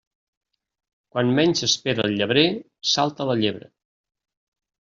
[1.15, 2.47] Quan menys s'espera el llebrer,
[2.95, 3.73] salta la llebre.